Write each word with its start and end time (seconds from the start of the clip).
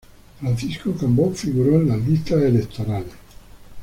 Francisco 0.39 0.95
Cambó 0.99 1.29
figuró 1.31 1.75
en 1.75 1.89
las 1.89 1.99
listas 1.99 2.41
electorales. 2.41 3.13